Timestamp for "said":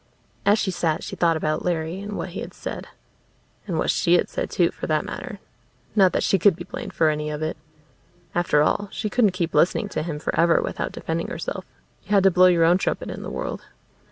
2.55-2.87, 4.29-4.49